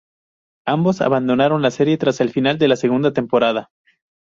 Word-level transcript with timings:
Ambos 0.65 0.99
abandonaron 1.01 1.61
la 1.61 1.69
serie 1.69 1.99
tras 1.99 2.21
el 2.21 2.31
final 2.31 2.57
de 2.57 2.67
la 2.67 2.75
segunda 2.75 3.13
temporada. 3.13 3.69